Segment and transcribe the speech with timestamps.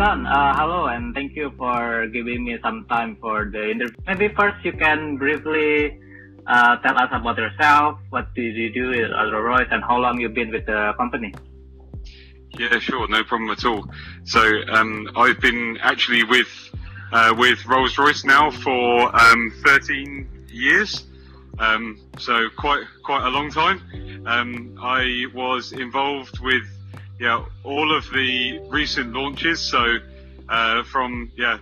[0.00, 3.94] John, uh, hello, and thank you for giving me some time for the interview.
[4.06, 6.00] Maybe first you can briefly
[6.46, 7.98] uh, tell us about yourself.
[8.08, 11.34] What did you do at Rolls-Royce, and how long you've been with the company?
[12.58, 13.90] Yeah, sure, no problem at all.
[14.24, 14.40] So
[14.72, 16.48] um, I've been actually with
[17.12, 21.04] uh, with Rolls Royce now for um, 13 years,
[21.58, 23.82] um, so quite quite a long time.
[24.24, 26.64] Um, I was involved with
[27.20, 29.98] yeah all of the recent launches, so
[30.48, 31.58] uh, from yeah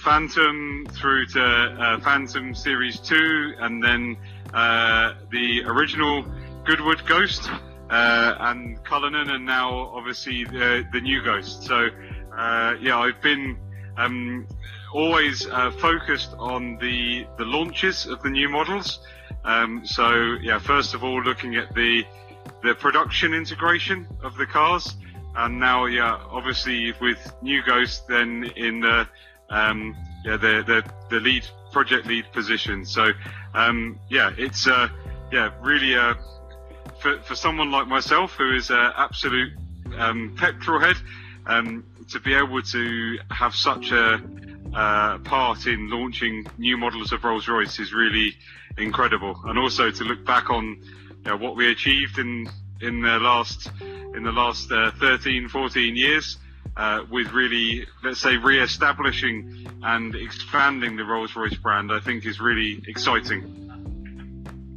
[0.00, 4.16] Phantom through to uh, Phantom Series 2, and then
[4.54, 6.24] uh, the original
[6.64, 7.48] Goodwood Ghost
[7.90, 11.64] uh, and Cullinan, and now obviously the, the new Ghost.
[11.64, 11.88] So
[12.36, 13.58] uh, yeah, I've been
[13.98, 14.46] um,
[14.94, 19.00] always uh, focused on the the launches of the new models.
[19.44, 22.04] Um, so yeah, first of all, looking at the
[22.62, 24.94] the production integration of the cars,
[25.36, 29.08] and now yeah, obviously with new Ghost, then in the
[29.50, 32.84] um, yeah the, the the lead project lead position.
[32.84, 33.08] So
[33.54, 34.88] um, yeah, it's uh,
[35.32, 36.14] yeah really uh,
[37.00, 39.52] for, for someone like myself who is an absolute
[39.98, 40.96] um, petrol head,
[41.46, 44.20] um, to be able to have such a
[44.74, 48.34] uh, part in launching new models of Rolls Royce is really
[48.78, 50.82] incredible, and also to look back on
[51.24, 52.48] you know, what we achieved in
[52.82, 53.70] in the last
[54.14, 56.38] in the last uh, 13, 14 years.
[56.74, 62.82] Uh, with really, let's say, re-establishing and expanding the Rolls-Royce brand, I think is really
[62.88, 63.42] exciting.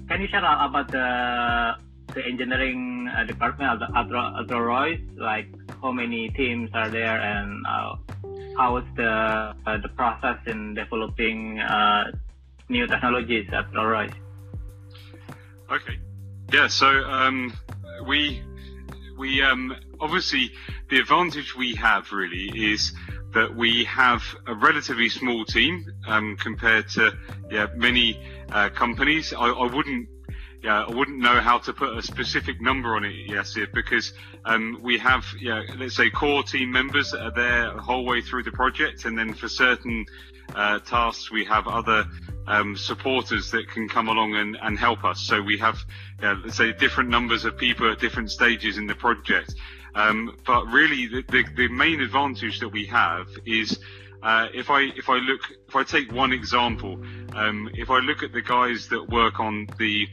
[0.09, 1.75] Can you share about the
[2.13, 4.99] the engineering uh, department at Rolls Royce?
[5.15, 5.47] Like
[5.81, 7.95] how many teams are there, and uh,
[8.57, 12.11] how is the uh, the process in developing uh,
[12.69, 14.17] new technologies at Rolls Royce?
[15.71, 15.97] Okay,
[16.53, 16.67] yeah.
[16.67, 17.53] So um,
[18.05, 18.43] we
[19.17, 20.51] we um, obviously
[20.89, 22.93] the advantage we have really is
[23.33, 27.11] that we have a relatively small team um, compared to
[27.51, 28.19] yeah, many
[28.51, 29.33] uh, companies.
[29.33, 30.07] I, I, wouldn't
[30.63, 34.13] yeah, I wouldn't know how to put a specific number on it, Yasir, because
[34.45, 38.21] um, we have, yeah, let's say core team members that are there the whole way
[38.21, 40.05] through the project, and then for certain
[40.53, 42.05] uh, tasks we have other
[42.47, 45.21] um, supporters that can come along and, and help us.
[45.21, 45.77] So we have,
[46.21, 49.55] yeah, let's say, different numbers of people at different stages in the project.
[49.95, 53.79] Um, but really, the, the, the, main advantage that we have is
[54.21, 57.01] uh, if I if I look if I take one example,
[57.33, 60.07] um, if I look at the guys that work on the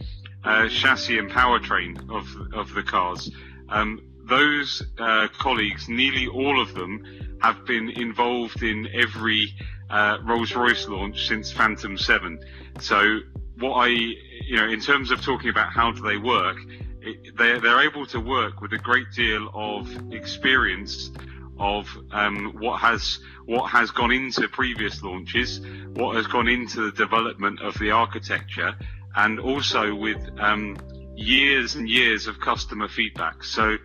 [0.45, 3.31] uh, chassis and powertrain of of the cars.
[3.69, 9.53] Um, those uh, colleagues, nearly all of them, have been involved in every
[9.91, 12.39] uh, Rolls-Royce launch since Phantom 7.
[12.81, 13.19] So
[13.59, 16.57] what I, you know, in terms of talking about how do they work,
[17.01, 21.11] it, they're, they're able to work with a great deal of experience
[21.59, 25.61] of um, what has what has gone into previous launches,
[25.95, 28.75] what has gone into the development of the architecture,
[29.17, 30.77] and also with um,
[31.17, 33.45] years and years of customer feedback.
[33.45, 33.77] So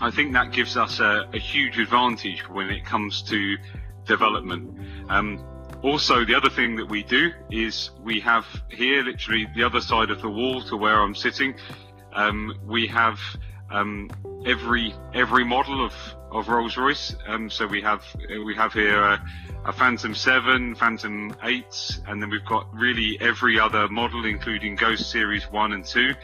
[0.00, 3.56] I think that gives us a, a huge advantage when it comes to
[4.04, 4.78] development.
[5.08, 5.44] Um,
[5.82, 10.10] also, the other thing that we do is we have here, literally the other side
[10.10, 11.54] of the wall to where I'm sitting,
[12.12, 13.18] um, we have
[13.70, 14.10] um,
[14.46, 15.92] every every model of
[16.30, 17.14] of Rolls Royce.
[17.26, 18.04] Um, so we have
[18.44, 19.24] we have here a,
[19.64, 25.10] a, Phantom Seven, Phantom Eight, and then we've got really every other model, including Ghost
[25.10, 26.14] Series One and Two.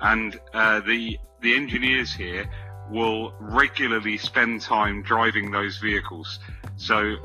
[0.00, 2.48] And uh, the the engineers here
[2.90, 6.38] will regularly spend time driving those vehicles.
[6.76, 7.16] So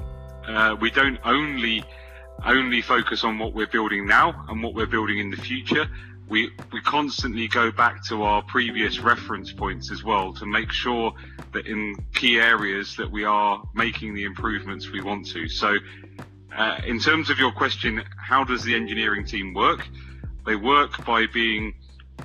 [0.47, 1.83] uh, we don't only
[2.45, 5.87] only focus on what we're building now and what we're building in the future,
[6.27, 11.13] we we constantly go back to our previous reference points as well to make sure
[11.53, 15.47] that in key areas that we are making the improvements we want to.
[15.47, 15.77] So,
[16.55, 19.87] uh, in terms of your question, how does the engineering team work?
[20.45, 21.73] They work by being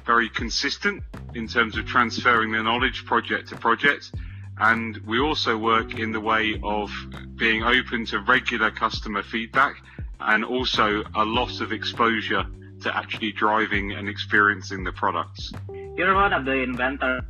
[0.06, 1.02] very consistent
[1.34, 4.12] in terms of transferring their knowledge project to project.
[4.59, 6.91] And we also work in the way of
[7.36, 9.76] being open to regular customer feedback
[10.20, 12.44] and also a lot of exposure
[12.82, 15.53] to actually driving and experiencing the products.
[15.97, 17.22] You're one of the inventors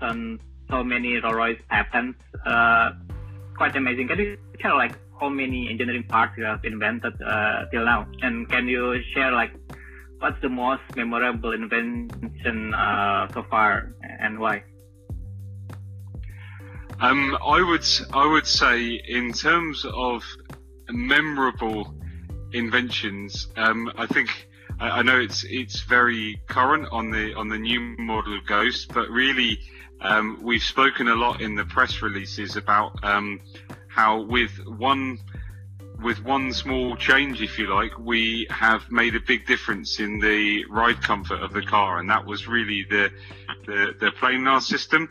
[0.00, 0.40] on
[0.70, 2.18] so many Rolls Royce patents.
[2.44, 2.92] Uh,
[3.56, 4.08] quite amazing.
[4.08, 8.06] Can you share like how many engineering parts you have invented uh, till now?
[8.22, 9.52] And can you share like
[10.18, 14.62] what's the most memorable invention uh, so far and why?
[17.00, 17.84] Um, I would
[18.14, 20.24] I would say in terms of
[20.88, 21.94] memorable
[22.52, 24.48] inventions, um, I think
[24.80, 29.10] I, know it's it's very current on the on the new model of Ghost, but
[29.10, 29.58] really
[30.00, 33.40] um, we've spoken a lot in the press releases about um,
[33.88, 35.18] how with one
[36.02, 40.64] with one small change, if you like, we have made a big difference in the
[40.66, 43.10] ride comfort of the car, and that was really the
[43.66, 45.10] the, the planar system.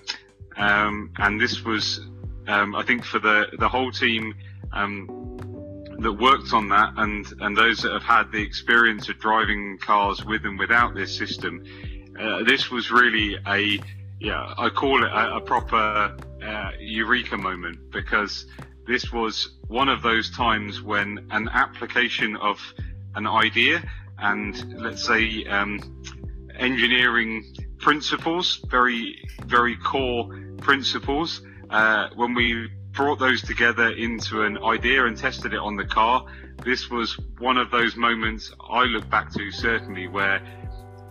[0.58, 2.00] Um, and this was,
[2.48, 4.36] um, I think, for the the whole team
[4.72, 5.08] um,
[6.00, 10.24] that worked on that, and and those that have had the experience of driving cars
[10.24, 11.64] with and without this system,
[12.20, 13.80] uh, this was really a
[14.20, 18.46] yeah, I call it a, a proper uh, eureka moment because
[18.88, 22.60] this was one of those times when an application of
[23.16, 23.84] an idea
[24.20, 25.80] and let's say um,
[26.58, 27.44] engineering
[27.80, 35.18] principles, very very core principles, uh, when we brought those together into an idea and
[35.18, 36.26] tested it on the car,
[36.64, 40.42] this was one of those moments I look back to certainly where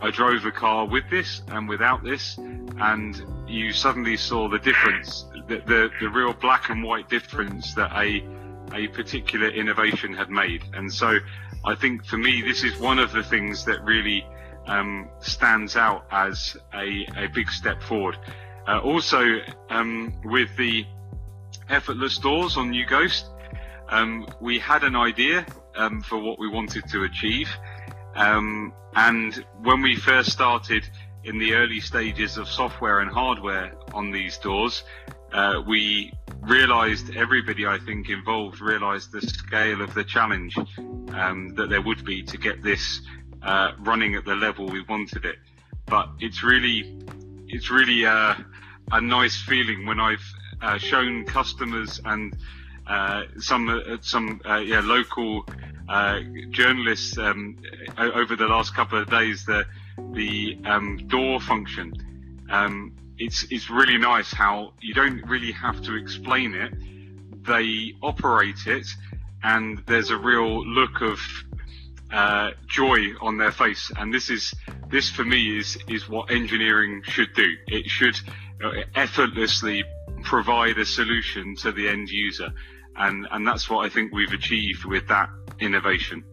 [0.00, 5.26] I drove a car with this and without this, and you suddenly saw the difference,
[5.48, 8.24] the, the, the real black and white difference that a,
[8.72, 10.62] a particular innovation had made.
[10.74, 11.18] And so
[11.64, 14.26] I think for me, this is one of the things that really
[14.66, 18.16] um, stands out as a, a big step forward.
[18.66, 19.22] Uh, also,
[19.68, 20.86] um, with the
[21.68, 23.26] effortless doors on New Ghost,
[23.88, 27.48] um, we had an idea um, for what we wanted to achieve.
[28.14, 30.88] Um, and when we first started
[31.24, 34.84] in the early stages of software and hardware on these doors,
[35.34, 40.56] uh, we realized everybody I think involved realized the scale of the challenge
[41.12, 43.00] um, that there would be to get this
[43.42, 45.36] uh, running at the level we wanted it.
[45.86, 46.96] But it's really,
[47.48, 48.36] it's really uh,
[48.92, 50.24] a nice feeling when I've
[50.62, 52.36] uh, shown customers and
[52.86, 55.44] uh, some uh, some yeah local
[56.50, 57.58] journalists um,
[57.98, 59.64] over the last couple of days the
[60.12, 61.92] the um, door function.
[62.50, 66.72] Um, it's it's really nice how you don't really have to explain it.
[67.46, 68.86] They operate it,
[69.42, 71.18] and there's a real look of
[72.12, 73.90] uh, joy on their face.
[73.96, 74.54] And this is
[74.88, 77.54] this for me is is what engineering should do.
[77.66, 78.18] It should
[78.64, 79.84] uh, effortlessly
[80.22, 82.50] provide a solution to the end user,
[82.96, 85.28] and and that's what I think we've achieved with that
[85.60, 86.24] innovation.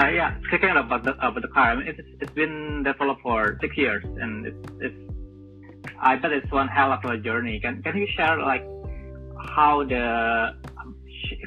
[0.00, 3.58] Uh, yeah, speaking about the about the car, I mean, it's it's been developed for
[3.60, 5.00] six years, and it's it's
[6.00, 7.60] I bet it's one hell of a journey.
[7.60, 8.64] Can can you share like
[9.56, 10.56] how the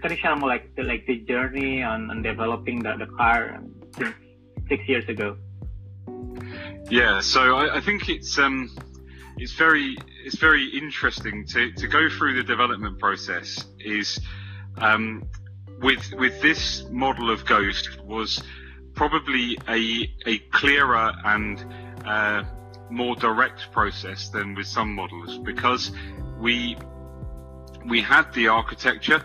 [0.01, 3.59] can you share more like the like the journey on, on developing the, the car
[3.97, 4.13] since
[4.69, 5.35] six years ago?
[6.91, 8.69] Yeah, so I, I think it's um
[9.37, 14.19] it's very it's very interesting to, to go through the development process is
[14.77, 15.23] um
[15.83, 18.41] with with this model of Ghost was
[18.95, 21.65] probably a a clearer and
[22.05, 22.43] uh,
[22.89, 25.91] more direct process than with some models because
[26.39, 26.77] we
[27.85, 29.21] we had the architecture,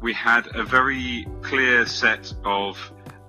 [0.00, 2.76] we had a very clear set of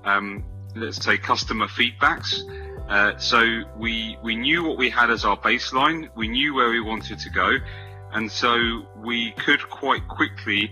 [0.03, 0.43] um,
[0.75, 2.41] let's say customer feedbacks.
[2.89, 6.81] Uh, so we we knew what we had as our baseline, we knew where we
[6.81, 7.51] wanted to go,
[8.11, 10.69] and so we could quite quickly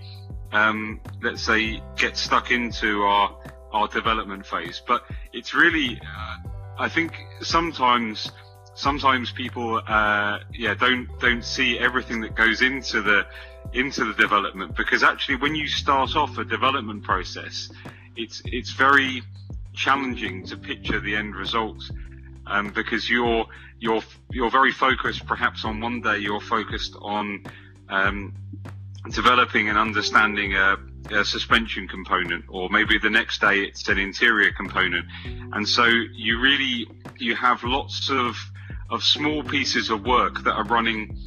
[0.52, 3.38] um, let's say, get stuck into our
[3.72, 4.82] our development phase.
[4.86, 6.38] But it's really, uh,
[6.78, 8.32] I think sometimes
[8.74, 13.26] sometimes people, uh, yeah, don't don't see everything that goes into the
[13.74, 17.72] into the development because actually when you start off a development process,
[18.16, 19.24] it's it's very
[19.74, 21.82] challenging to picture the end result.
[22.48, 23.46] Um, because you're
[23.80, 25.26] you're you're very focused.
[25.26, 27.44] Perhaps on one day you're focused on
[27.88, 28.34] um,
[29.10, 30.78] developing and understanding a,
[31.12, 35.06] a, suspension component, or maybe the next day it's an interior component.
[35.54, 38.36] And so you really you have lots of
[38.90, 41.18] of small pieces of work that are running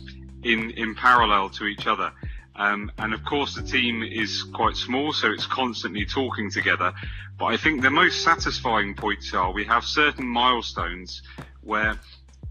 [0.45, 2.13] in in parallel to each other.
[2.57, 6.93] Um, and of course, the team is quite small, so it's constantly talking together.
[7.37, 11.21] But I think the most satisfying points are we have certain milestones
[11.63, 11.99] where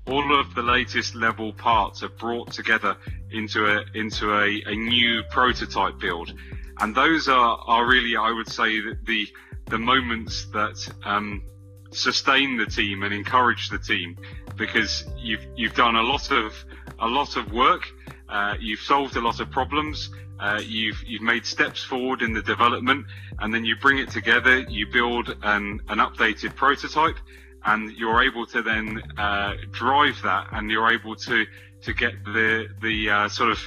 [0.06, 2.98] all of the latest level parts are brought together
[3.34, 6.34] into a into a, a new prototype build,
[6.80, 9.28] and those are are really I would say the
[9.66, 11.44] the moments that um,
[11.92, 14.18] sustain the team and encourage the team
[14.56, 16.54] because you've you've done a lot of
[17.00, 17.88] a lot of work,
[18.30, 20.10] uh, you've solved a lot of problems.
[20.40, 23.06] Uh, you've you've made steps forward in the development,
[23.40, 24.60] and then you bring it together.
[24.60, 27.18] You build an, an updated prototype,
[27.66, 31.46] and you're able to then uh, drive that, and you're able to
[31.84, 33.60] to get the the uh, sort of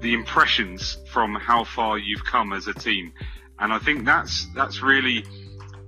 [0.00, 3.12] the impressions from how far you've come as a team,
[3.58, 5.24] and I think that's that's really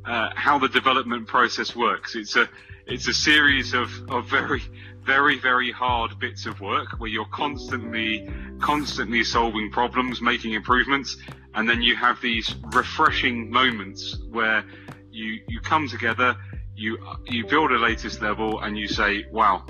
[0.04, 2.14] uh, how the development process works.
[2.14, 2.48] It's a
[2.86, 4.62] it's a series of, of very
[5.04, 8.28] very very hard bits of work where you're constantly
[8.60, 11.16] constantly solving problems making improvements
[11.54, 14.64] and then you have these refreshing moments where
[15.10, 16.36] you you come together
[16.74, 19.64] you you build a latest level and you say wow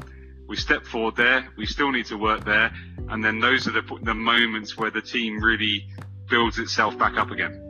[0.47, 2.73] we step forward there we still need to work there
[3.11, 5.87] and then those are the, the moments where the team really
[6.29, 7.61] builds itself back up again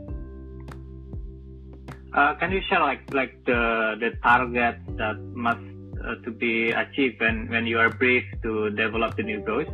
[2.15, 5.59] uh, can you share like like the the targets that must
[6.05, 9.67] uh, to be achieved when when you are briefed to develop the new bros?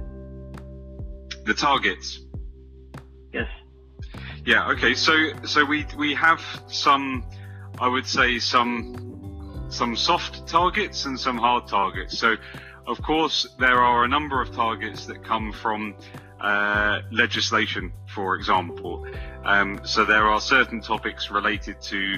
[1.45, 2.21] The targets.
[3.33, 3.49] Yes.
[4.47, 4.71] Yeah.
[4.71, 4.95] Okay.
[4.95, 5.13] So
[5.45, 7.25] so we we have some,
[7.79, 12.19] I would say some some soft targets and some hard targets.
[12.19, 12.37] So
[12.87, 15.95] of course there are a number of targets that come from
[16.41, 19.07] uh, legislation, for example.
[19.45, 22.17] Um, so there are certain topics related to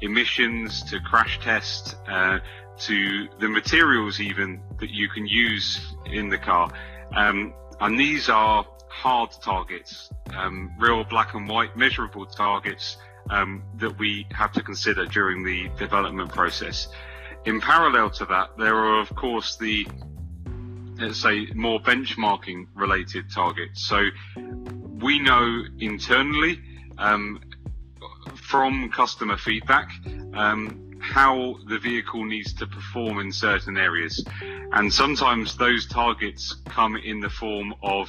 [0.00, 2.40] emissions, to crash tests, uh,
[2.78, 6.72] to the materials even that you can use in the car.
[7.14, 12.98] Um, and these are hard targets, um, real black and white measurable targets
[13.30, 16.88] um, that we have to consider during the development process.
[17.44, 19.86] In parallel to that, there are of course the
[20.98, 23.86] let's say more benchmarking related targets.
[23.88, 24.08] So
[25.00, 26.60] we know internally
[26.98, 27.40] um,
[28.36, 29.90] from customer feedback
[30.34, 34.24] um, how the vehicle needs to perform in certain areas.
[34.72, 38.08] And sometimes those targets come in the form of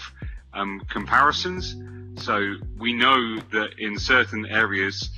[0.53, 1.75] um, comparisons.
[2.23, 5.09] So we know that in certain areas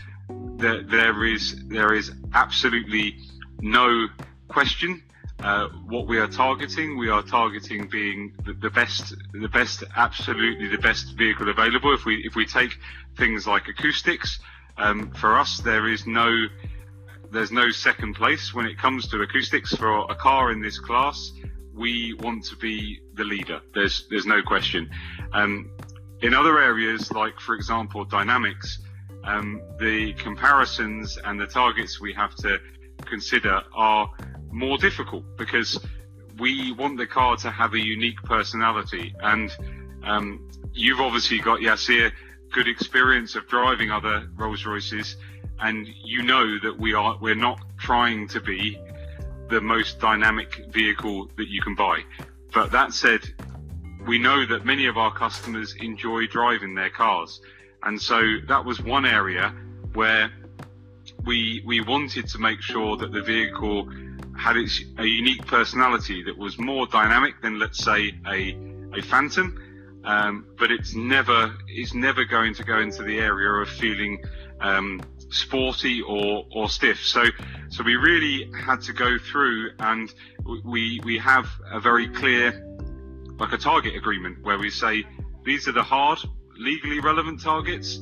[0.57, 3.17] that there is there is absolutely
[3.65, 4.07] no
[4.48, 5.01] question
[5.43, 6.98] uh, what we are targeting.
[6.98, 11.93] We are targeting being the, the, best, the best, absolutely the best vehicle available.
[11.93, 12.77] If we if we take
[13.17, 14.39] things like acoustics,
[14.77, 16.45] um, for us there is no
[17.31, 21.31] there's no second place when it comes to acoustics for a car in this class.
[21.74, 23.60] We want to be the leader.
[23.74, 24.89] There's there's no question.
[25.34, 25.72] Um,
[26.22, 28.79] in other areas, like for example dynamics,
[29.25, 32.60] um, the comparisons and the targets we have to
[33.06, 34.10] consider are
[34.52, 35.80] more difficult because
[36.40, 39.14] we want the car to have a unique personality.
[39.22, 39.56] And
[40.04, 42.12] um, you've obviously got Yasir
[42.52, 45.18] good experience of driving other Rolls Royces
[45.60, 48.80] and you know that we are we're not trying to be
[49.50, 52.00] the most dynamic vehicle that you can buy.
[52.54, 53.22] But that said,
[54.08, 57.42] we know that many of our customers enjoy driving their cars.
[57.84, 59.54] And so that was one area
[59.94, 60.32] where
[61.25, 63.89] we we wanted to make sure that the vehicle
[64.38, 68.58] had its a unique personality that was more dynamic than let's say a
[68.94, 69.62] a Phantom.
[70.03, 74.24] Um, but it's never it's never going to go into the area of feeling
[74.62, 77.03] um, sporty or, or stiff.
[77.03, 77.25] So,
[77.70, 80.13] so we really had to go through and
[80.63, 82.51] we, we have a very clear,
[83.39, 85.03] like a target agreement where we say,
[85.44, 86.20] these are the hard,
[86.58, 88.00] legally relevant targets.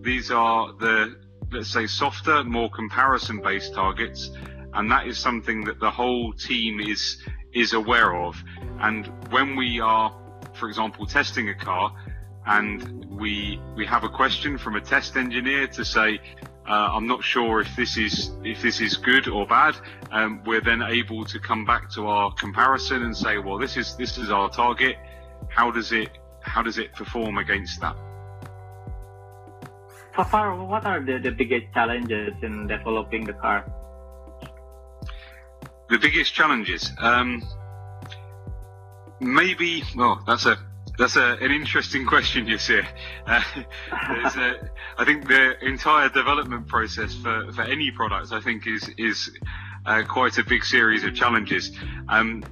[0.00, 1.20] These are the,
[1.52, 4.30] let's say, softer, more comparison based targets.
[4.74, 7.22] And that is something that the whole team is,
[7.54, 8.42] is aware of.
[8.80, 10.14] And when we are,
[10.54, 11.92] for example, testing a car,
[12.46, 16.18] and we we have a question from a test engineer to say
[16.68, 19.76] uh, I'm not sure if this is if this is good or bad.
[20.10, 23.96] Um, we're then able to come back to our comparison and say, well, this is
[23.96, 24.96] this is our target.
[25.48, 27.96] How does it how does it perform against that?
[30.18, 33.64] So far, what are the, the biggest challenges in developing the car?
[35.90, 37.40] The biggest challenges, um,
[39.20, 39.84] maybe.
[39.94, 40.58] Well, that's a
[40.98, 42.84] that's a, an interesting question, Yasir.
[43.28, 43.40] Uh,
[43.92, 49.30] a, I think the entire development process for, for any product, I think, is is
[49.86, 51.70] uh, quite a big series of challenges.
[52.08, 52.42] Um,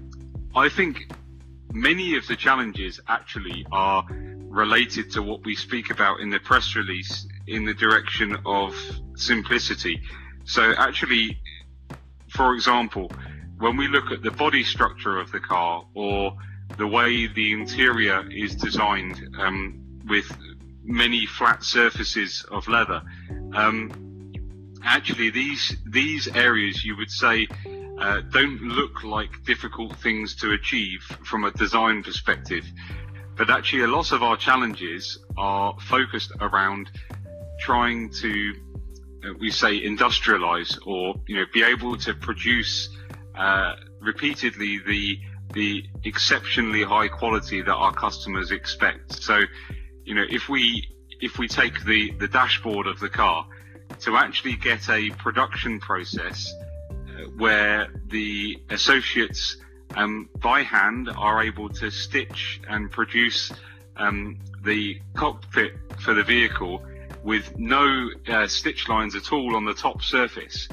[0.54, 1.12] I think
[1.72, 4.06] many of the challenges actually are
[4.56, 8.74] related to what we speak about in the press release in the direction of
[9.16, 10.00] simplicity.
[10.44, 11.38] So actually,
[12.28, 13.10] for example,
[13.58, 16.36] when we look at the body structure of the car or
[16.78, 20.26] the way the interior is designed um, with
[20.84, 23.02] many flat surfaces of leather.
[23.54, 24.32] Um,
[24.84, 27.48] actually, these these areas you would say
[27.98, 32.64] uh, don't look like difficult things to achieve from a design perspective,
[33.36, 36.90] but actually a lot of our challenges are focused around
[37.58, 38.54] trying to
[39.24, 42.88] uh, we say industrialize or you know be able to produce
[43.36, 45.18] uh, repeatedly the
[45.52, 49.22] the exceptionally high quality that our customers expect.
[49.22, 49.40] So,
[50.04, 50.88] you know, if we
[51.20, 53.46] if we take the the dashboard of the car
[54.00, 56.52] to actually get a production process
[57.36, 59.56] where the associates
[59.94, 63.52] um, by hand are able to stitch and produce
[63.96, 66.82] um, the cockpit for the vehicle
[67.26, 70.68] with no uh, stitch lines at all on the top surface.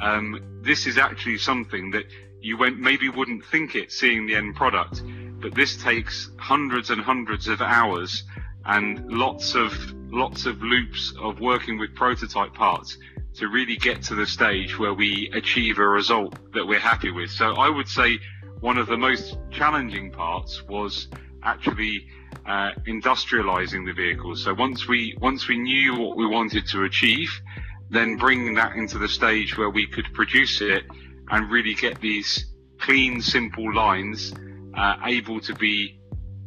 [0.00, 2.06] Um, this is actually something that
[2.40, 5.02] you went, maybe wouldn't think it seeing the end product,
[5.38, 8.24] but this takes hundreds and hundreds of hours
[8.64, 9.72] and lots of
[10.10, 12.96] lots of loops of working with prototype parts
[13.34, 17.30] to really get to the stage where we achieve a result that we're happy with.
[17.30, 18.18] So I would say
[18.60, 21.08] one of the most challenging parts was
[21.42, 22.06] actually
[22.46, 24.44] uh, industrializing the vehicles.
[24.44, 27.30] So once we once we knew what we wanted to achieve,
[27.90, 30.84] then bringing that into the stage where we could produce it
[31.30, 32.46] and really get these
[32.80, 34.32] clean, simple lines
[34.74, 36.00] uh, able to be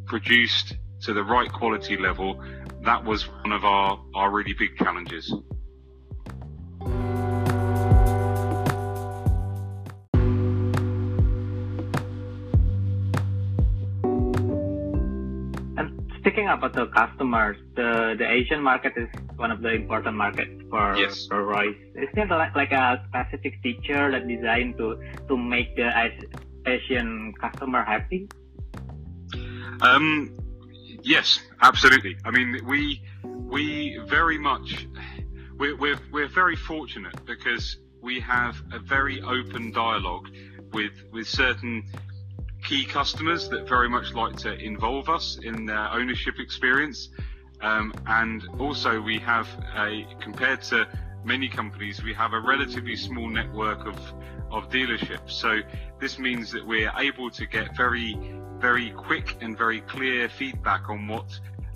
[0.06, 2.42] produced to the right quality level.
[2.82, 5.32] That was one of our, our really big challenges.
[16.32, 20.96] Speaking about the customers, the the Asian market is one of the important markets for,
[20.96, 21.26] yes.
[21.26, 21.76] for Royce.
[21.94, 24.98] Is there like, like a specific feature that designed to
[25.28, 25.88] to make the
[26.66, 28.28] Asian customer happy?
[29.82, 30.32] Um,
[31.02, 32.16] yes, absolutely.
[32.24, 34.86] I mean, we we very much
[35.58, 40.28] we're we're, we're very fortunate because we have a very open dialogue
[40.72, 41.84] with with certain
[42.72, 47.10] key customers that very much like to involve us in their ownership experience.
[47.60, 50.88] Um, and also we have a, compared to
[51.22, 53.98] many companies, we have a relatively small network of,
[54.50, 55.32] of dealerships.
[55.32, 55.60] So
[56.00, 58.16] this means that we're able to get very,
[58.56, 61.26] very quick and very clear feedback on what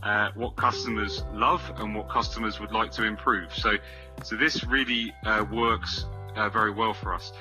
[0.03, 3.55] uh, what customers love and what customers would like to improve.
[3.55, 3.77] So,
[4.23, 7.33] so this really uh, works uh, very well for us.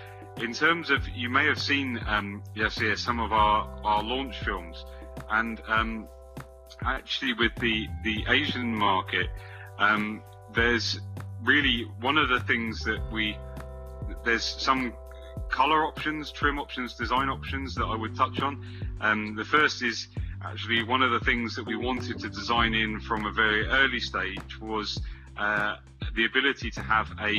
[0.42, 4.38] In terms of, you may have seen, um, yes, yes, some of our, our launch
[4.43, 4.86] films,
[5.30, 6.08] and um,
[6.86, 9.28] actually with the the Asian market,
[9.80, 10.21] um,
[10.54, 11.00] there's
[11.41, 13.38] really one of the things that we
[14.26, 14.93] there's some
[15.50, 18.62] color options, trim options, design options that I would touch on.
[19.02, 20.08] Um, the first is
[20.43, 24.00] actually one of the things that we wanted to design in from a very early
[24.00, 25.00] stage was
[25.38, 25.76] uh,
[26.15, 27.34] the ability to have a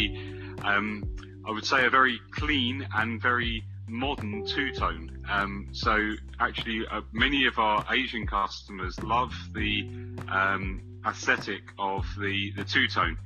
[0.64, 1.04] um,
[1.46, 5.24] I would say a very clean and very modern two-tone.
[5.30, 5.96] Um, so
[6.40, 9.88] actually, uh, many of our Asian customers love the
[10.28, 13.16] um, aesthetic of the the two-tone.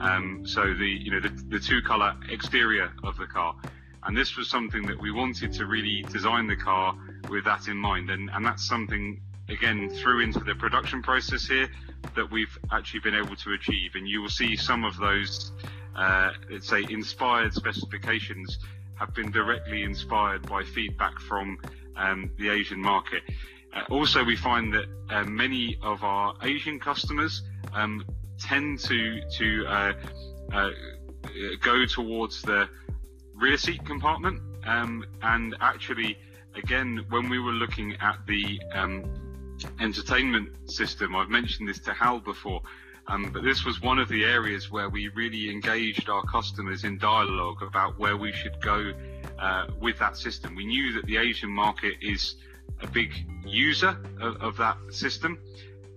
[0.00, 3.54] Um, so the you know the, the two-color exterior of the car,
[4.02, 6.94] and this was something that we wanted to really design the car
[7.30, 11.70] with that in mind, and and that's something again through into the production process here
[12.14, 15.52] that we've actually been able to achieve, and you will see some of those
[15.96, 18.58] uh, let's say, inspired specifications
[18.94, 21.58] have been directly inspired by feedback from
[21.96, 23.22] um, the Asian market.
[23.74, 27.42] Uh, also, we find that uh, many of our Asian customers
[27.74, 28.04] um,
[28.38, 29.92] tend to to uh,
[30.52, 30.70] uh
[31.60, 32.68] go towards the
[33.34, 36.18] rear seat compartment, um, and actually,
[36.56, 39.04] again, when we were looking at the um,
[39.80, 42.62] entertainment system, I've mentioned this to Hal before.
[43.08, 46.98] Um, but this was one of the areas where we really engaged our customers in
[46.98, 48.92] dialogue about where we should go
[49.38, 50.54] uh, with that system.
[50.54, 52.36] We knew that the Asian market is
[52.80, 53.12] a big
[53.44, 55.38] user of, of that system,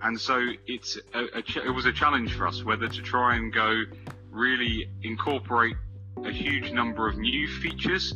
[0.01, 3.35] and so it's a, a ch- it was a challenge for us whether to try
[3.35, 3.83] and go
[4.31, 5.75] really incorporate
[6.23, 8.13] a huge number of new features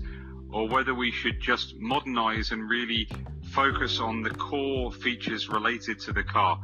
[0.52, 3.08] or whether we should just modernize and really
[3.52, 6.60] focus on the core features related to the car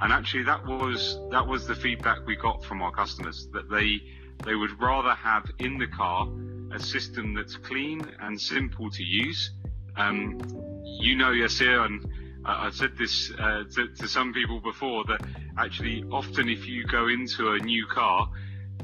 [0.00, 4.00] and actually that was that was the feedback we got from our customers that they
[4.44, 6.28] they would rather have in the car
[6.72, 9.52] a system that's clean and simple to use.
[9.96, 10.38] Um,
[10.84, 12.06] you know, Yasir, and
[12.44, 15.20] I've said this uh, to, to, some people before that
[15.56, 18.30] actually often if you go into a new car,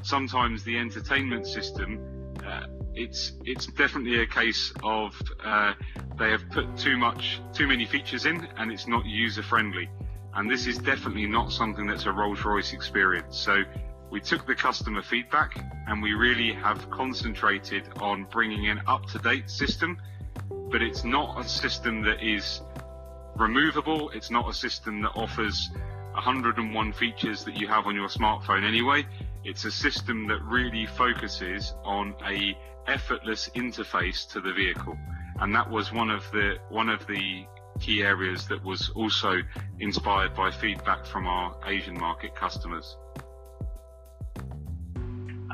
[0.03, 5.74] sometimes the entertainment system, uh, it's it's definitely a case of uh,
[6.18, 9.88] they have put too much too many features in and it's not user friendly.
[10.37, 13.37] And this is definitely not something that's a Rolls Royce experience.
[13.37, 13.62] So
[14.11, 19.18] we took the customer feedback and we really have concentrated on bringing an up to
[19.18, 19.99] date system,
[20.70, 22.62] but it's not a system that is
[23.37, 24.11] removable.
[24.11, 25.70] It's not a system that offers
[26.12, 29.07] 101 features that you have on your smartphone anyway.
[29.44, 34.97] It's a system that really focuses on a effortless interface to the vehicle.
[35.40, 37.47] And that was one of the, one of the
[37.80, 39.40] key areas that was also
[39.80, 42.96] inspired by feedback from our Asian market customers.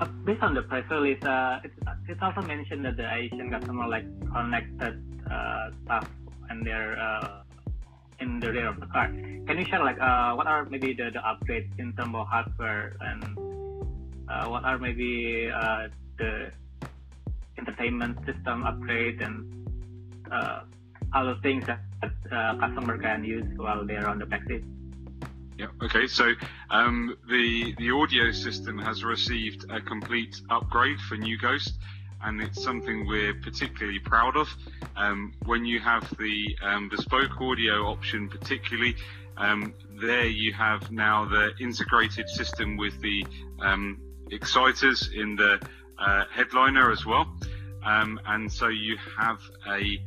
[0.00, 1.72] Uh, based on the press release, uh, it,
[2.08, 6.08] it also mentioned that the Asian customer like connected uh, stuff
[6.48, 7.42] and their uh,
[8.20, 9.08] in the rear of the car.
[9.08, 12.96] Can you share like uh, what are maybe the, the upgrades in terms of hardware
[13.00, 13.24] and
[14.28, 15.50] uh, what are maybe
[16.18, 16.50] the
[17.58, 19.60] entertainment system upgrade and
[21.12, 21.80] other things that
[22.32, 24.64] uh, customer can use while they're on the backseat?
[25.60, 25.66] Yeah.
[25.82, 26.06] Okay.
[26.06, 26.32] So
[26.70, 31.74] um, the the audio system has received a complete upgrade for New Ghost,
[32.22, 34.48] and it's something we're particularly proud of.
[34.96, 38.96] Um, when you have the um, bespoke audio option, particularly
[39.36, 43.26] um, there, you have now the integrated system with the
[43.60, 45.60] um, exciters in the
[45.98, 47.30] uh, headliner as well,
[47.84, 50.00] um, and so you have a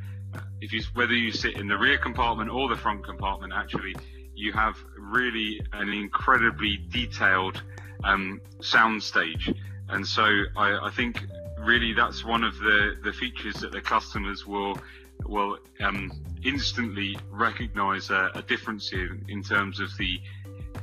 [0.62, 3.96] if you whether you sit in the rear compartment or the front compartment, actually
[4.36, 7.62] you have really an incredibly detailed
[8.04, 9.54] um, sound stage.
[9.90, 10.24] And so
[10.56, 11.24] I, I, think
[11.60, 14.78] really that's one of the, the features that the customers will
[15.26, 16.12] will um,
[16.44, 20.20] instantly recognize a, a, difference in, in terms of the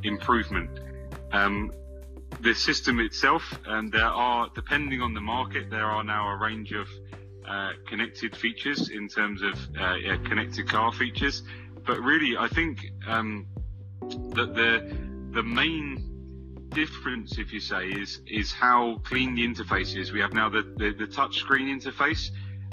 [0.02, 0.70] improvement.
[1.32, 1.72] Um,
[2.40, 6.72] the system itself, and there are, depending on the market, there are now a range
[6.72, 6.88] of
[7.50, 11.42] uh, connected features in terms of uh, yeah, connected car features.
[11.84, 13.46] But really, I think um,
[14.36, 14.96] that the
[15.32, 20.12] the main difference, if you say, is is how clean the interface is.
[20.12, 22.30] We have now the, the, the touch screen interface,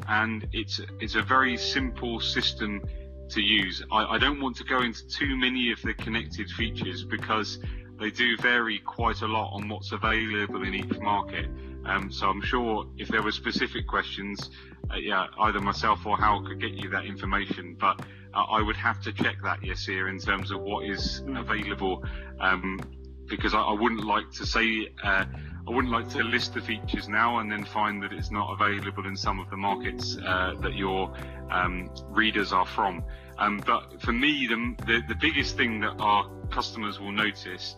[0.07, 2.81] and it's it's a very simple system
[3.29, 3.83] to use.
[3.91, 7.57] I, I don't want to go into too many of the connected features because
[7.99, 11.49] they do vary quite a lot on what's available in each market.
[11.88, 14.50] Um, so I'm sure if there were specific questions,
[14.91, 17.76] uh, yeah, either myself or Hal could get you that information.
[17.80, 18.02] But
[18.34, 21.39] uh, I would have to check that, Yasir, in terms of what is mm.
[21.39, 22.04] available,
[22.39, 22.80] um,
[23.26, 25.26] because I, I, wouldn't like to say, uh,
[25.67, 29.06] I wouldn't like to list the features now and then find that it's not available
[29.06, 31.13] in some of the markets uh, that your
[31.50, 33.04] um, readers are from.
[33.38, 37.76] Um, but for me, the, the, the biggest thing that our customers will notice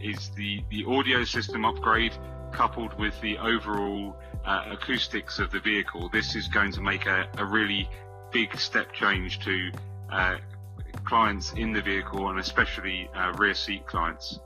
[0.00, 2.12] is the, the audio system upgrade
[2.52, 6.08] coupled with the overall uh, acoustics of the vehicle.
[6.08, 7.88] This is going to make a, a really
[8.32, 9.70] big step change to
[10.10, 10.36] uh,
[11.04, 14.38] clients in the vehicle and especially uh, rear seat clients.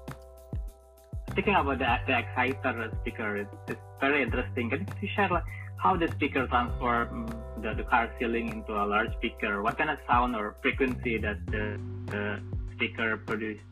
[1.30, 4.68] Speaking about the, the exciter speaker, it's, it's, very interesting.
[4.68, 5.44] Can you share like,
[5.78, 9.62] how the speaker transforms the, the car ceiling into a large speaker?
[9.62, 12.40] What kind of sound or frequency that the, the
[12.74, 13.62] speaker produces?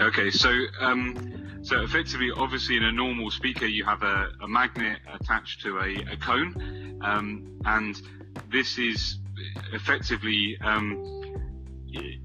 [0.00, 4.98] Okay, so um, so effectively, obviously, in a normal speaker, you have a, a magnet
[5.12, 8.02] attached to a, a cone, um, and
[8.50, 9.18] this is
[9.72, 11.22] effectively um,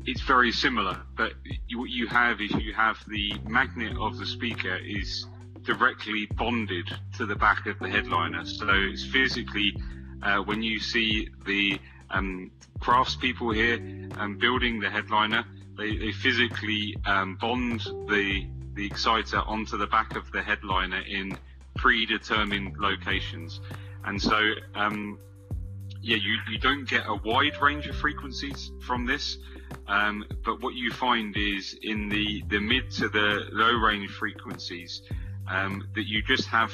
[0.05, 0.99] it's very similar.
[1.15, 1.34] But
[1.75, 5.27] what you have is you have the magnet of the speaker is
[5.63, 9.75] directly bonded to the back of the headliner, so it's physically
[10.23, 11.79] uh, when you see the
[12.10, 15.45] um, craftspeople here um, building the headliner
[15.79, 21.37] they, they physically um, bond the the exciter onto the back of the headliner in
[21.75, 23.61] predetermined locations,
[24.05, 25.17] and so um,
[26.01, 29.37] yeah, you, you don't get a wide range of frequencies from this,
[29.87, 35.01] um, but what you find is in the the mid to the low range frequencies
[35.47, 36.71] um, that you just have.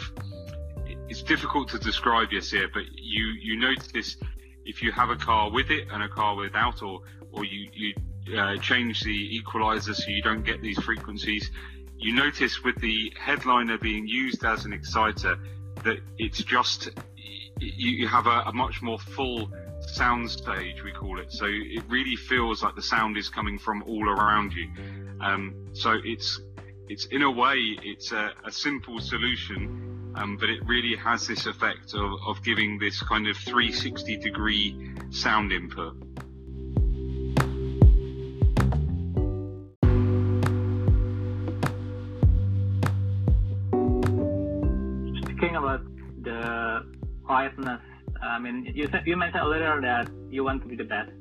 [1.07, 4.17] It's difficult to describe, Yasir, but you you notice
[4.65, 7.93] if you have a car with it and a car without, or or you you
[8.37, 11.51] uh, change the equalizer so you don't get these frequencies.
[11.97, 15.37] You notice with the headliner being used as an exciter
[15.83, 16.89] that it's just
[17.59, 19.49] you have a, a much more full
[19.81, 21.31] sound stage we call it.
[21.31, 24.69] So it really feels like the sound is coming from all around you.
[25.21, 26.41] Um, so it's
[26.89, 31.45] it's in a way it's a, a simple solution um, but it really has this
[31.45, 35.95] effect of, of giving this kind of 360 degree sound input
[47.35, 47.81] quietness.
[48.21, 51.11] I mean, you said you mentioned earlier that you want to be the best.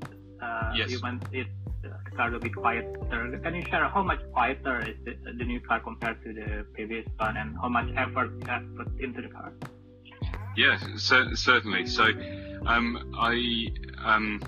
[0.41, 0.91] Uh, yes.
[0.93, 1.49] You want it
[1.83, 3.41] the car to be quieter.
[3.45, 7.07] Can you share how much quieter is the, the new car compared to the previous
[7.19, 9.53] one, and how much effort you have put into the car?
[10.57, 10.79] Yes,
[11.49, 11.85] certainly.
[11.99, 12.05] So,
[12.73, 12.87] um,
[13.31, 13.35] I
[14.05, 14.41] um,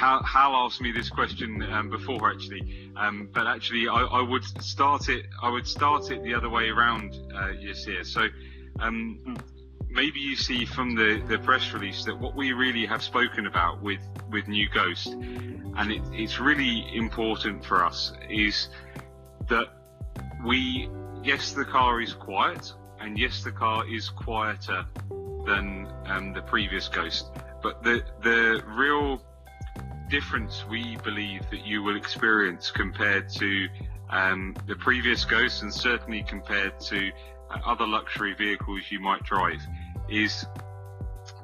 [0.00, 2.62] Hal, Hal, asked me this question um, before actually,
[2.96, 5.24] um, but actually I, I, would start it.
[5.42, 8.04] I would start it the other way around, uh, Yasir.
[8.04, 8.22] So,
[8.80, 9.57] um, mm
[9.90, 13.82] maybe you see from the, the press release that what we really have spoken about
[13.82, 18.68] with, with New Ghost, and it, it's really important for us, is
[19.48, 19.68] that
[20.44, 20.88] we,
[21.22, 24.84] yes, the car is quiet, and yes, the car is quieter
[25.46, 27.30] than um, the previous Ghost,
[27.62, 29.22] but the the real
[30.10, 33.68] difference we believe that you will experience compared to
[34.10, 37.10] um, the previous Ghost, and certainly compared to
[37.50, 39.60] uh, other luxury vehicles you might drive,
[40.10, 40.46] is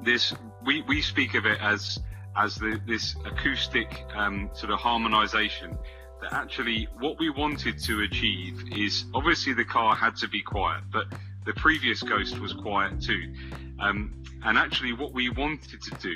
[0.03, 0.35] this.
[0.65, 1.99] We we speak of it as
[2.37, 5.79] as the, this acoustic um, sort of harmonization
[6.21, 10.83] that actually what we wanted to achieve is obviously the car had to be quiet,
[10.93, 11.07] but
[11.45, 13.33] the previous Ghost was quiet too.
[13.79, 16.15] Um, and actually, what we wanted to do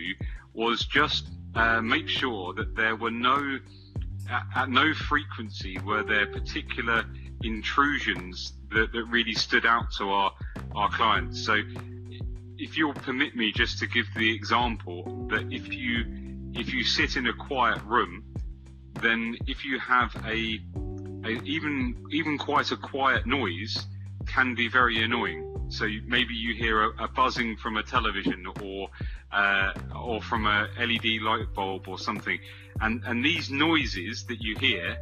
[0.55, 3.59] was just uh, make sure that there were no,
[4.31, 7.05] at, at, no frequency were there particular
[7.43, 10.33] intrusions that, that really stood out to our,
[10.75, 11.45] our clients.
[11.45, 11.61] So,
[12.59, 16.05] if you'll permit me just to give the example that if you
[16.55, 18.25] if you sit in a quiet room,
[19.01, 20.61] then if you have a,
[21.25, 23.87] a even even quite a quiet noise
[24.27, 25.45] can be very annoying.
[25.71, 28.89] So maybe you hear a, a buzzing from a television or
[29.31, 32.39] uh, or from a LED light bulb or something,
[32.81, 34.97] and and these noises that you hear,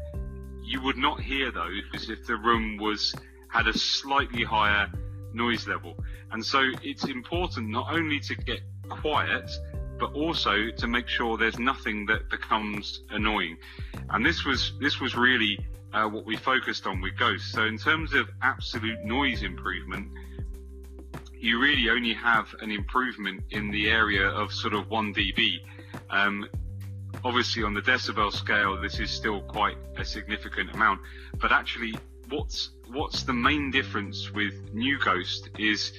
[0.62, 3.14] you would not hear those if the room was
[3.48, 4.90] had a slightly higher
[5.36, 5.94] noise level.
[6.32, 9.50] And so it's important not only to get quiet,
[9.98, 13.56] but also to make sure there's nothing that becomes annoying.
[14.10, 15.58] And this was this was really
[15.92, 17.52] uh, what we focused on with Ghost.
[17.52, 20.10] So in terms of absolute noise improvement,
[21.38, 25.58] you really only have an improvement in the area of sort of 1 dB.
[26.10, 26.48] Um,
[27.24, 31.00] obviously, on the decibel scale, this is still quite a significant amount.
[31.38, 31.94] But actually,
[32.28, 35.92] what's what's the main difference with New Ghost is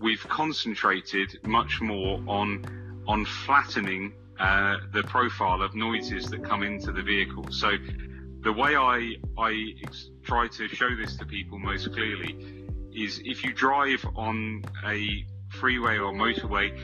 [0.00, 2.64] we've concentrated much more on
[3.06, 7.46] on flattening uh, the profile of noises that come into the vehicle.
[7.50, 7.72] So
[8.40, 9.74] the way I I
[10.22, 15.98] try to show this to people most clearly is if you drive on a freeway
[15.98, 16.76] or motorway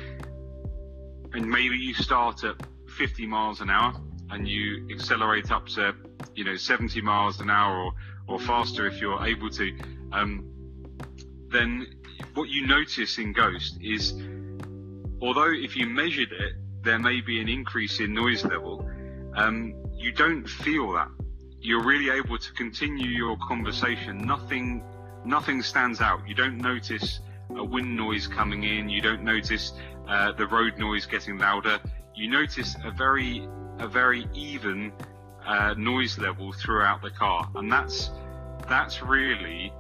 [1.35, 2.57] and maybe you start at
[2.97, 3.95] 50 miles an hour
[4.31, 5.95] and you accelerate up to
[6.35, 7.93] you know 70 miles an hour or,
[8.27, 9.79] or faster if you're able to
[10.13, 10.49] um,
[11.49, 11.87] then
[12.35, 14.15] what you notice in ghost is
[15.23, 18.89] although if you measured it, there may be an increase in noise level,
[19.37, 21.09] um, you don't feel that.
[21.61, 24.19] You're really able to continue your conversation.
[24.19, 24.83] Nothing,
[25.25, 26.27] nothing stands out.
[26.29, 27.21] You don't notice
[27.55, 28.89] a wind noise coming in.
[28.89, 29.73] You don't notice
[30.09, 31.79] uh, the road noise getting louder.
[32.17, 34.93] You notice a very, a very even
[35.47, 38.11] uh, noise level throughout the car, and that's
[38.69, 39.73] that's really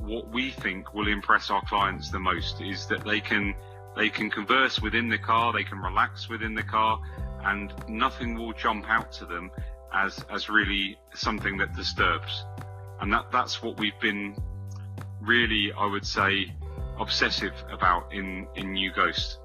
[0.00, 2.60] what we think will impress our clients the most.
[2.60, 3.54] Is that they can
[3.96, 7.00] they can converse within the car, they can relax within the car,
[7.44, 9.50] and nothing will jump out to them
[9.92, 12.44] as as really something that disturbs.
[13.00, 14.36] And that that's what we've been
[15.20, 16.52] really, I would say,
[16.98, 19.39] obsessive about in in New Ghost.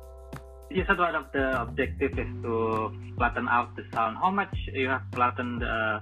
[0.70, 4.18] You said one of the objectives is to flatten out the sound.
[4.18, 6.00] How much you have flattened uh,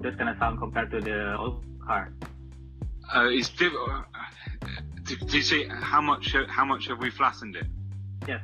[0.00, 2.12] this kind of sound compared to the old car?
[3.14, 4.02] Uh, is div- uh,
[5.02, 7.66] do, do you see how much how much have we flattened it?
[8.26, 8.40] Yeah.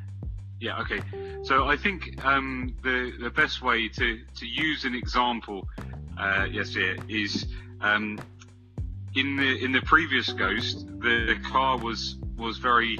[0.60, 0.80] Yeah.
[0.80, 1.00] Okay.
[1.42, 5.66] So I think um, the the best way to to use an example,
[6.18, 7.46] uh, yes, yeah, is
[7.80, 8.20] um,
[9.14, 12.98] in the in the previous Ghost, the, the car was was very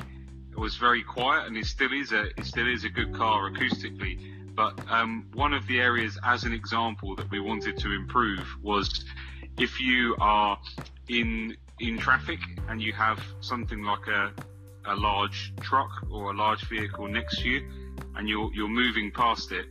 [0.61, 4.15] was very quiet, and it still is a it still is a good car acoustically.
[4.55, 9.05] But um, one of the areas, as an example, that we wanted to improve was
[9.59, 10.59] if you are
[11.09, 14.33] in in traffic and you have something like a
[14.87, 17.71] a large truck or a large vehicle next to you
[18.17, 19.67] and you're, you're moving past it,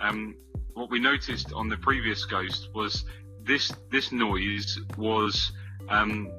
[0.00, 0.34] um,
[0.74, 3.04] what we noticed on the previous Ghost was
[3.42, 5.52] this, this noise was,
[5.88, 6.30] um,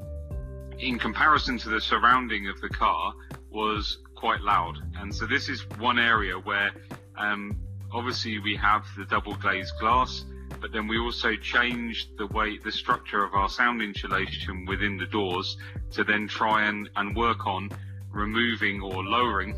[0.80, 3.14] in comparison to the surrounding of the car,
[3.54, 4.76] was quite loud.
[4.98, 6.72] And so this is one area where,
[7.18, 7.56] um,
[7.94, 10.26] obviously we have the double glazed glass,
[10.60, 15.06] but then we also changed the way, the structure of our sound insulation within the
[15.06, 15.58] doors
[15.92, 17.70] to then try and, and work on
[18.12, 19.56] removing or lowering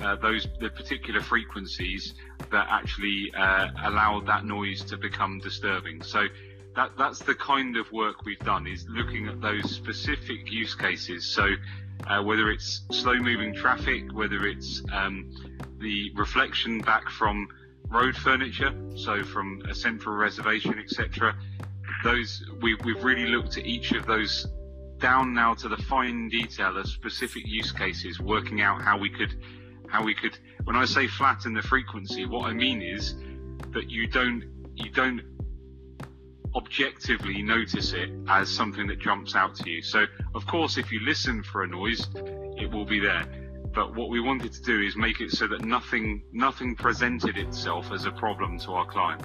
[0.00, 2.14] uh, those the particular frequencies
[2.50, 3.68] that actually uh,
[4.26, 6.02] that noise to become disturbing.
[6.02, 6.26] So
[6.74, 11.26] that that's the kind of work we've done is looking at those specific use cases.
[11.26, 11.48] So
[12.06, 15.30] uh, whether it's slow moving traffic, whether it's um,
[15.78, 17.48] the reflection back from
[17.88, 21.36] road furniture, so from a central reservation, etc.
[22.04, 24.46] Those we, we've really looked at each of those
[24.98, 29.34] down now to the fine detail of specific use cases, working out how we could,
[29.88, 30.38] how we could.
[30.64, 33.16] When I say flatten the frequency, what I mean is
[33.72, 35.20] that you don't, you don't
[36.54, 39.82] objectively notice it as something that jumps out to you.
[39.82, 42.08] So, of course, if you listen for a noise,
[42.56, 43.24] it will be there.
[43.74, 47.90] But what we wanted to do is make it so that nothing nothing presented itself
[47.90, 49.22] as a problem to our client.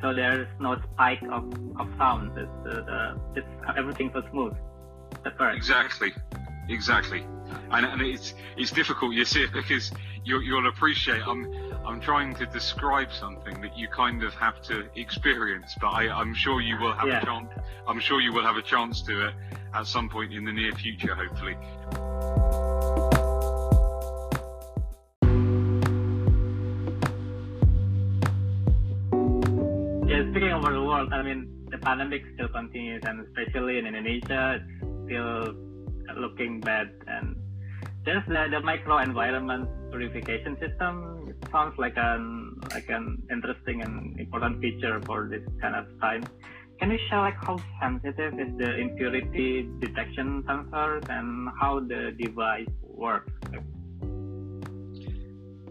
[0.00, 1.44] So there's no spike of,
[1.78, 2.38] of sound.
[2.38, 4.54] It's, uh, it's everything so smooth.
[5.22, 5.56] That's correct.
[5.56, 6.12] Exactly,
[6.68, 7.26] exactly.
[7.70, 9.92] And, and it's it's difficult, you see, because
[10.24, 11.22] you, you'll appreciate.
[11.26, 11.52] I'm
[11.86, 16.34] I'm trying to describe something that you kind of have to experience, but I, am
[16.34, 17.20] sure you will have yeah.
[17.20, 17.48] a chance.
[17.86, 19.34] I'm sure you will have a chance to it
[19.74, 21.56] at some point in the near future, hopefully.
[30.08, 34.60] Yeah, speaking of the world, I mean, the pandemic still continues, and especially in Indonesia,
[34.80, 35.54] it's still
[36.16, 36.88] looking bad.
[37.06, 37.33] And
[38.04, 44.18] just the, the micro environment purification system it sounds like an like an interesting and
[44.18, 46.24] important feature for this kind of time.
[46.80, 52.66] Can you share like how sensitive is the impurity detection sensors and how the device
[52.82, 53.32] works?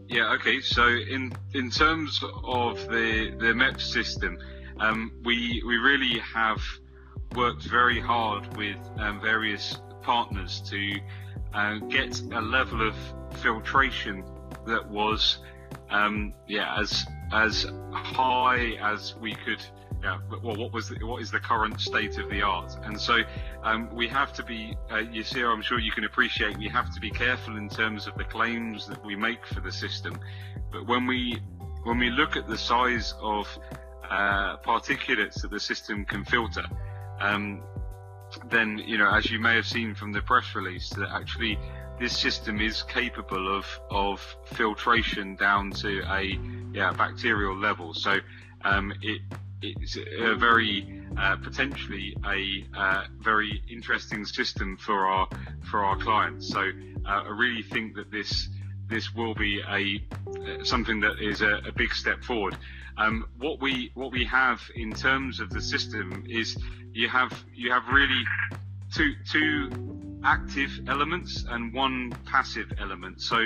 [0.08, 0.34] Yeah.
[0.36, 0.62] Okay.
[0.62, 4.38] So in in terms of the the MEP system,
[4.80, 6.62] um, we we really have
[7.36, 11.00] worked very hard with um, various partners to
[11.54, 12.96] uh, get a level of
[13.38, 14.24] filtration
[14.66, 15.40] that was
[15.90, 19.64] um, yeah as as high as we could
[20.04, 22.76] yeah well what was the, what is the current state of the art?
[22.84, 23.20] And so
[23.64, 26.94] um, we have to be uh, you see I'm sure you can appreciate we have
[26.94, 30.20] to be careful in terms of the claims that we make for the system.
[30.72, 31.42] But when we
[31.84, 33.48] when we look at the size of
[34.10, 36.66] uh, particulates that the system can filter
[37.20, 37.62] um,
[38.50, 41.58] then you know, as you may have seen from the press release, that actually
[42.00, 46.40] this system is capable of of filtration down to a
[46.74, 47.94] yeah bacterial level.
[47.94, 48.18] So
[48.64, 49.22] um, it
[49.62, 55.28] it's a very uh, potentially a uh, very interesting system for our
[55.62, 56.50] for our clients.
[56.50, 56.60] So
[57.06, 58.50] uh, I really think that this
[58.88, 62.58] this will be a uh, something that is a, a big step forward.
[62.98, 66.58] Um, what we what we have in terms of the system is
[66.94, 68.24] you have you have really
[68.94, 73.22] two two active elements and one passive element.
[73.22, 73.46] So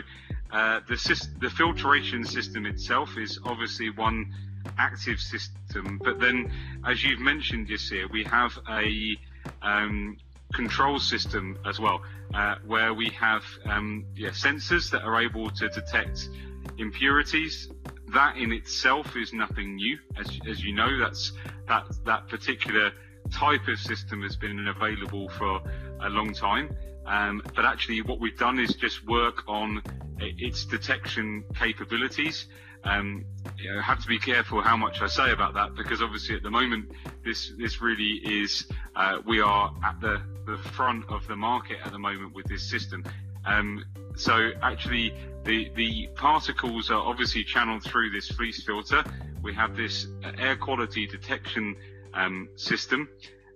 [0.52, 4.34] uh, the the filtration system itself is obviously one
[4.78, 6.52] active system, but then
[6.86, 9.18] as you've mentioned, Yasir, we have a
[9.62, 10.18] um,
[10.54, 12.02] control system as well,
[12.34, 16.30] uh, where we have um, yeah, sensors that are able to detect
[16.78, 17.70] impurities.
[18.14, 20.98] That in itself is nothing new, as, as you know.
[20.98, 21.34] That's
[21.68, 22.92] that that particular
[23.32, 25.62] type of system has been available for
[26.02, 26.70] a long time.
[27.06, 29.82] Um, but actually, what we've done is just work on
[30.20, 32.48] its detection capabilities.
[32.84, 33.26] Um,
[33.58, 36.44] you know, have to be careful how much I say about that because obviously at
[36.44, 36.92] the moment
[37.26, 41.92] this this really is uh, we are at the the front of the market at
[41.92, 43.04] the moment with this system.
[43.46, 43.84] Um,
[44.16, 45.14] so actually
[45.48, 49.04] the the particles are obviously channeled through this fleece filter.
[49.42, 50.08] We have this
[50.38, 51.76] air quality detection
[52.14, 53.10] um, system.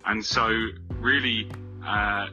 [0.04, 0.48] And so,
[0.98, 1.50] really,
[1.86, 2.28] uh,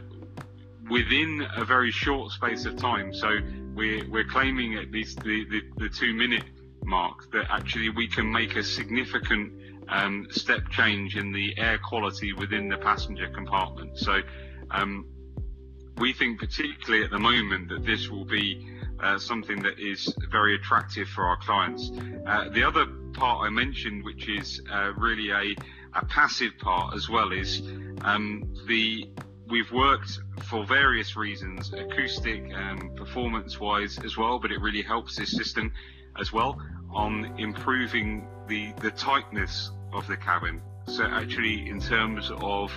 [0.90, 3.30] within a very short space of time, so
[3.76, 6.46] we're, we're claiming at least the, the, the two minute
[6.84, 9.54] mark that actually we can make a significant
[9.90, 13.98] um, step change in the air quality within the passenger compartment.
[13.98, 14.20] So,
[14.72, 15.06] um,
[15.98, 18.66] we think particularly at the moment that this will be
[19.02, 21.92] uh, something that is very attractive for our clients.
[22.26, 25.56] Uh, the other part I mentioned, which is uh, really a
[25.96, 27.62] a passive part as well is
[28.02, 29.10] um, the
[29.48, 35.32] we've worked for various reasons, acoustic, and performance-wise as well, but it really helps this
[35.32, 35.74] system
[36.20, 40.62] as well on improving the the tightness of the cabin.
[40.86, 42.72] So actually, in terms of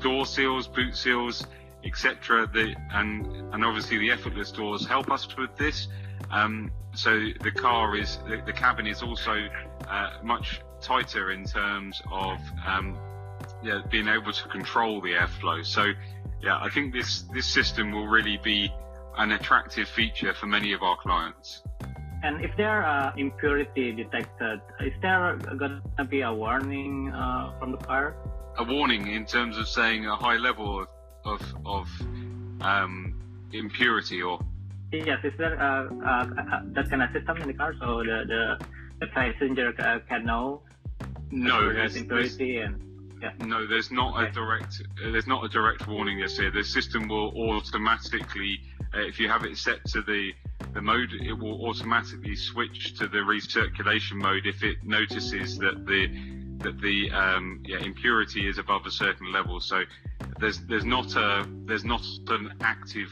[0.00, 1.46] door seals, boot seals,
[1.84, 5.88] etc., the and and obviously the effortless doors help us with this.
[6.30, 9.48] Um, so the car is the, the cabin is also
[9.88, 12.98] uh, much tighter in terms of um,
[13.62, 15.64] yeah, being able to control the airflow.
[15.64, 15.92] So
[16.42, 18.72] yeah, I think this this system will really be
[19.16, 21.62] an attractive feature for many of our clients.
[22.22, 27.72] And if there are impurity detected, is there going to be a warning uh, from
[27.72, 28.14] the car?
[28.58, 30.88] A warning in terms of saying a high level of
[31.24, 31.88] of, of
[32.60, 33.14] um,
[33.52, 34.40] impurity or
[34.92, 38.66] yes, is there uh, uh, that kind of system in the car so the the,
[39.00, 39.72] the passenger
[40.08, 40.62] can know
[41.32, 43.32] no, there's, there's, and, yeah.
[43.46, 44.28] no, there's not okay.
[44.28, 44.82] a direct.
[45.02, 46.18] Uh, there's not a direct warning.
[46.18, 48.60] Yasir, the system will automatically,
[48.94, 50.32] uh, if you have it set to the
[50.74, 56.08] the mode, it will automatically switch to the recirculation mode if it notices that the
[56.62, 59.60] that the um, yeah, impurity is above a certain level.
[59.60, 59.82] So
[60.38, 63.10] there's there's not a there's not an active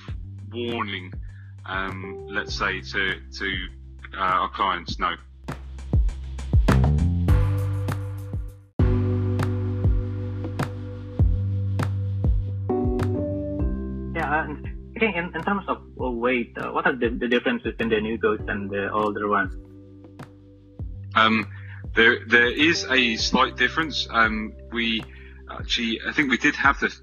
[0.52, 1.12] warning,
[1.66, 3.66] um, let's say to to
[4.16, 4.98] uh, our clients.
[4.98, 5.14] No.
[14.14, 14.46] Yeah,
[14.96, 18.44] in, in terms of weight, uh, what are the, the differences between the new Ghosts
[18.48, 19.54] and the older ones?
[21.14, 21.46] Um,
[21.94, 24.06] there, there is a slight difference.
[24.10, 25.02] Um, we
[25.50, 26.94] actually, I think we did have the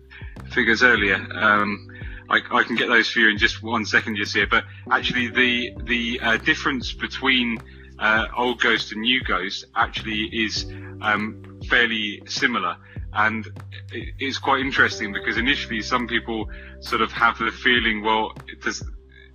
[0.52, 1.16] figures earlier.
[1.16, 1.88] Um,
[2.30, 4.48] I, I, can get those for you in just one second, just here.
[4.48, 7.58] But actually, the the uh, difference between
[8.00, 10.66] uh, old Ghost and new Ghost actually is
[11.02, 12.78] um, fairly similar,
[13.14, 13.46] and
[13.92, 16.50] it, it's quite interesting because initially some people
[16.80, 18.84] sort of have the feeling, well, does,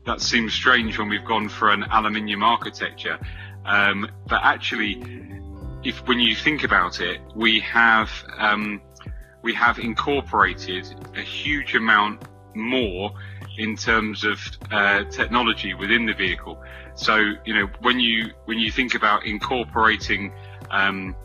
[0.07, 3.18] that seems strange when we've gone for an aluminium architecture,
[3.64, 5.00] um, but actually
[5.84, 8.80] if when you think about it, we have um,
[9.42, 10.86] we have incorporated
[11.16, 12.22] a huge amount
[12.54, 13.12] more
[13.58, 14.38] in terms of
[14.70, 16.62] uh, technology within the vehicle.
[16.94, 20.32] So you know when you when you think about incorporating
[20.70, 21.16] um,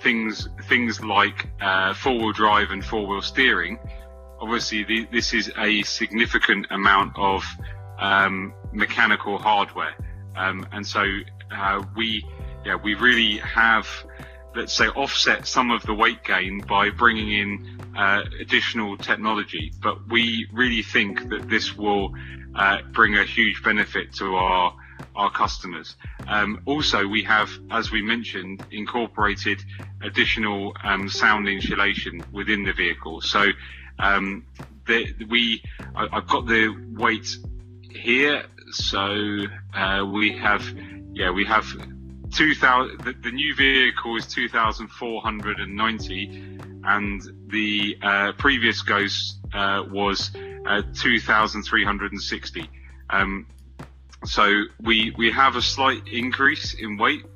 [0.00, 3.78] things things like uh, four-wheel drive and four-wheel steering,
[4.40, 7.44] obviously the, this is a significant amount of
[7.98, 9.94] um, mechanical hardware,
[10.36, 11.04] um, and so
[11.50, 12.24] uh, we
[12.64, 13.88] yeah, we really have,
[14.54, 19.72] let's say, offset some of the weight gain by bringing in uh, additional technology.
[19.82, 22.14] But we really think that this will
[22.54, 24.74] uh, bring a huge benefit to our
[25.16, 25.96] our customers.
[26.28, 29.62] Um, also, we have, as we mentioned, incorporated
[30.02, 33.20] additional um, sound insulation within the vehicle.
[33.20, 33.46] So
[33.98, 34.44] um,
[34.86, 35.62] the, we,
[35.94, 37.36] I, have got the weight
[37.90, 38.44] here.
[38.72, 39.44] So
[39.74, 40.64] uh, we have,
[41.20, 41.66] yeah, we have
[42.32, 50.30] 2000 the, the, new vehicle is 2490 and the uh, previous ghost uh, was
[50.66, 52.70] uh, 2360
[53.10, 53.46] um,
[54.24, 57.26] so we we have a slight increase in weight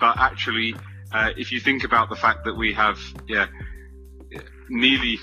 [0.00, 0.74] but actually
[1.12, 3.48] uh, if you think about the fact that we have yeah
[4.70, 5.18] nearly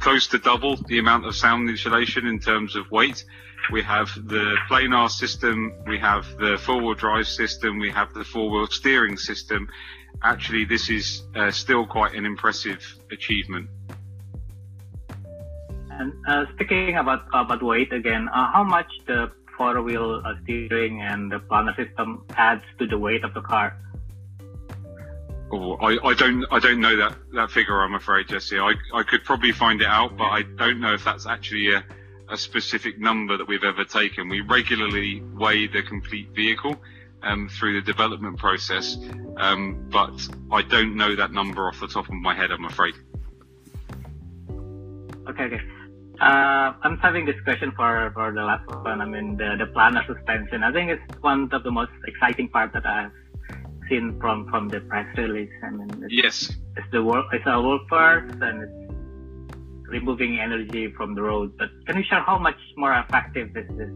[0.00, 3.24] close to double the amount of sound insulation in terms of weight
[3.72, 8.66] we have the planar system, we have the four-wheel drive system, we have the four-wheel
[8.68, 9.68] steering system.
[10.22, 13.68] Actually, this is uh, still quite an impressive achievement.
[15.90, 21.30] And uh, speaking about about weight again, uh, how much the four-wheel uh, steering and
[21.30, 23.76] the planar system adds to the weight of the car?
[25.52, 27.82] Oh, I, I don't I don't know that, that figure.
[27.82, 28.58] I'm afraid, Jesse.
[28.58, 31.84] I, I could probably find it out, but I don't know if that's actually a
[32.30, 34.28] a specific number that we've ever taken.
[34.28, 36.76] We regularly weigh the complete vehicle
[37.22, 38.96] um, through the development process,
[39.36, 40.16] um, but
[40.52, 42.94] I don't know that number off the top of my head, I'm afraid.
[45.28, 45.60] Okay, okay.
[46.20, 49.00] Uh, I'm having this question for, for the last one.
[49.00, 50.62] I mean, the, the planar suspension.
[50.62, 53.10] I think it's one of the most exciting part that I've
[53.88, 55.50] seen from, from the press release.
[55.64, 58.89] I mean, it's, yes, it's the work, it's a work part and it's
[59.90, 61.52] removing energy from the road.
[61.58, 63.90] But can you share how much more effective is this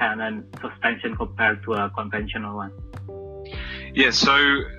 [0.00, 2.72] of suspension compared to a conventional one?
[3.94, 4.36] Yeah, so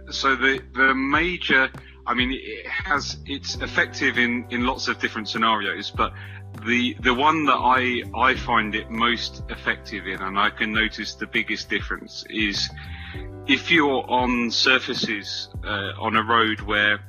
[0.09, 1.69] so the the major,
[2.05, 6.13] I mean, it has it's effective in in lots of different scenarios, but
[6.65, 11.15] the the one that I I find it most effective in, and I can notice
[11.15, 12.69] the biggest difference is
[13.47, 16.99] if you're on surfaces uh, on a road where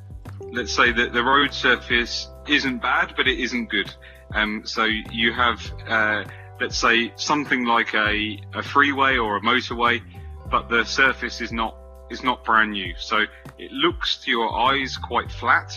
[0.52, 3.92] let's say that the road surface isn't bad, but it isn't good.
[4.34, 6.24] Um, so you have, uh,
[6.60, 10.02] let's say, something like a, a freeway or a motorway,
[10.50, 11.76] but the surface is not
[12.10, 12.94] is not brand new.
[12.98, 13.24] So
[13.58, 15.72] it looks to your eyes quite flat,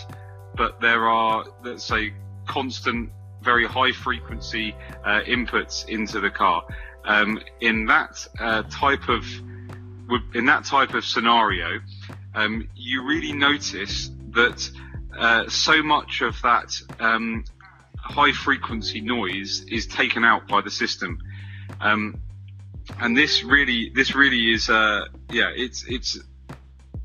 [0.54, 2.12] but there are, let's say,
[2.46, 3.10] constant,
[3.42, 6.64] very high frequency uh, inputs into the car.
[7.04, 9.24] Um, in that uh, type of
[10.34, 11.80] in that type of scenario,
[12.34, 14.70] um, you really notice that
[15.18, 17.44] uh, so much of that um,
[17.96, 21.18] high frequency noise is taken out by the system.
[21.80, 22.20] Um,
[22.98, 26.18] and this really, this really is, uh, yeah, it's, it's,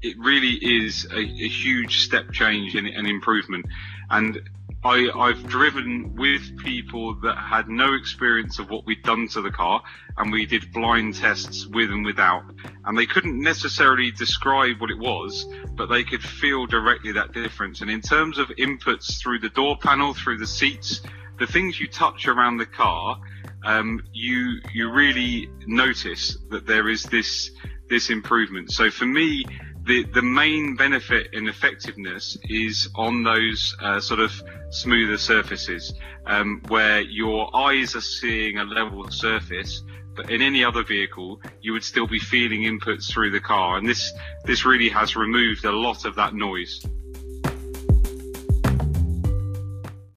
[0.01, 3.65] it really is a, a huge step change and an improvement.
[4.09, 4.41] And
[4.85, 9.49] I, I've driven with people that had no experience of what we'd done to the
[9.49, 9.81] car,
[10.15, 12.43] and we did blind tests with and without,
[12.85, 17.81] and they couldn't necessarily describe what it was, but they could feel directly that difference.
[17.81, 21.01] And in terms of inputs through the door panel, through the seats,
[21.39, 23.19] the things you touch around the car,
[23.63, 27.49] um, you you really notice that there is this
[27.89, 28.71] this improvement.
[28.71, 29.45] So for me,
[29.85, 34.31] the the main benefit in effectiveness is on those uh, sort of
[34.69, 35.93] smoother surfaces
[36.25, 39.83] um, where your eyes are seeing a level surface
[40.15, 43.77] but in any other vehicle you would still be feeling inputs through the car.
[43.77, 44.11] And this
[44.45, 46.83] this really has removed a lot of that noise